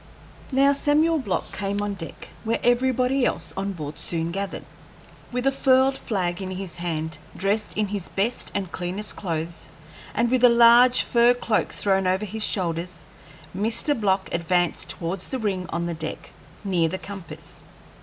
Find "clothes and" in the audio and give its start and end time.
9.15-10.31